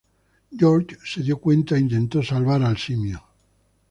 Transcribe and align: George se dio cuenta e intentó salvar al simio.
George 0.59 0.97
se 1.05 1.21
dio 1.21 1.37
cuenta 1.37 1.75
e 1.75 1.79
intentó 1.79 2.23
salvar 2.23 2.63
al 2.63 2.75
simio. 2.75 3.23